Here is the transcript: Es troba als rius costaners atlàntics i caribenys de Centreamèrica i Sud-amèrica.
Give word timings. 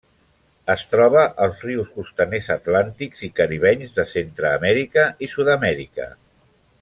Es 0.73 0.83
troba 0.93 1.25
als 1.47 1.59
rius 1.67 1.91
costaners 1.99 2.49
atlàntics 2.57 3.21
i 3.29 3.31
caribenys 3.41 3.93
de 4.01 4.07
Centreamèrica 4.15 5.05
i 5.29 5.35
Sud-amèrica. 5.39 6.09